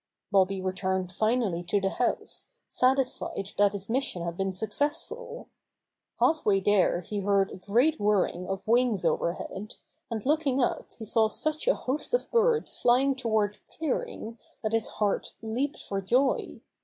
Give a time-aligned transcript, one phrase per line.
[0.31, 5.47] Bobby returned finally to the house, satis fied that his mission had been successful.
[6.19, 9.75] Half way there he heard a great whirring of wings overhead,
[10.09, 14.73] and looking up he saw sucH a host of birds flying toward the clearing that
[14.73, 16.61] his heart leaped for joy.